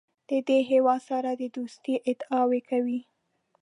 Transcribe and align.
د 0.29 0.31
دې 0.47 0.59
هېواد 0.71 1.01
سره 1.09 1.29
د 1.39 1.43
دوستۍ 1.55 1.95
ادعاوې 2.09 2.61
کوي. 2.69 2.99